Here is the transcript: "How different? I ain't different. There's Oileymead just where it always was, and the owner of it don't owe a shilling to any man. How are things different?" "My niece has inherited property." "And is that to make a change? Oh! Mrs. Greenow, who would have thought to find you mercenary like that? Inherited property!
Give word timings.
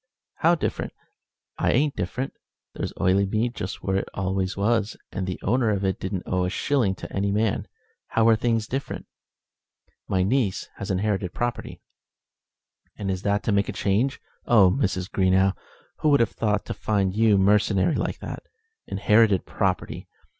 "How 0.37 0.55
different? 0.55 0.93
I 1.59 1.73
ain't 1.73 1.95
different. 1.95 2.33
There's 2.73 2.91
Oileymead 2.93 3.53
just 3.53 3.83
where 3.83 3.97
it 3.97 4.09
always 4.15 4.57
was, 4.57 4.97
and 5.11 5.27
the 5.27 5.39
owner 5.43 5.69
of 5.69 5.85
it 5.85 5.99
don't 5.99 6.23
owe 6.25 6.43
a 6.45 6.49
shilling 6.49 6.95
to 6.95 7.13
any 7.13 7.31
man. 7.31 7.67
How 8.07 8.27
are 8.27 8.35
things 8.35 8.65
different?" 8.65 9.05
"My 10.07 10.23
niece 10.23 10.69
has 10.77 10.89
inherited 10.89 11.35
property." 11.35 11.81
"And 12.97 13.11
is 13.11 13.21
that 13.21 13.43
to 13.43 13.51
make 13.51 13.69
a 13.69 13.73
change? 13.73 14.19
Oh! 14.47 14.71
Mrs. 14.71 15.07
Greenow, 15.07 15.53
who 15.99 16.09
would 16.09 16.19
have 16.19 16.31
thought 16.31 16.65
to 16.65 16.73
find 16.73 17.15
you 17.15 17.37
mercenary 17.37 17.93
like 17.93 18.17
that? 18.21 18.41
Inherited 18.87 19.45
property! 19.45 20.07